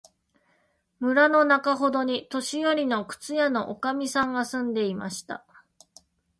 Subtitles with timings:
[0.99, 5.45] 村のなかほどに、年よりの靴屋のおかみさんが住んでいました。